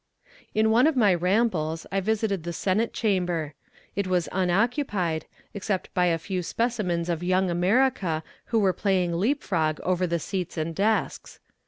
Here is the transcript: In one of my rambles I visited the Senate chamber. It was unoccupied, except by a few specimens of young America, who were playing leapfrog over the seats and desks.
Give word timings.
In 0.55 0.71
one 0.71 0.87
of 0.87 0.95
my 0.95 1.13
rambles 1.13 1.85
I 1.91 1.99
visited 1.99 2.41
the 2.43 2.53
Senate 2.53 2.91
chamber. 2.91 3.53
It 3.95 4.07
was 4.07 4.27
unoccupied, 4.31 5.27
except 5.53 5.93
by 5.93 6.07
a 6.07 6.17
few 6.17 6.41
specimens 6.41 7.07
of 7.07 7.21
young 7.21 7.51
America, 7.51 8.23
who 8.45 8.57
were 8.57 8.73
playing 8.73 9.13
leapfrog 9.13 9.79
over 9.81 10.07
the 10.07 10.17
seats 10.17 10.57
and 10.57 10.73
desks. 10.73 11.39